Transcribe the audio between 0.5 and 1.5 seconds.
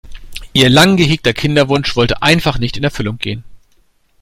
Ihr lang gehegter